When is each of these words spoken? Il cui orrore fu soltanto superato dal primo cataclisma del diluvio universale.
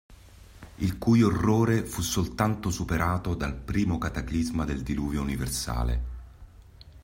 Il 0.77 0.97
cui 0.97 1.21
orrore 1.21 1.83
fu 1.85 2.01
soltanto 2.01 2.71
superato 2.71 3.35
dal 3.35 3.53
primo 3.53 3.99
cataclisma 3.99 4.65
del 4.65 4.81
diluvio 4.81 5.21
universale. 5.21 6.01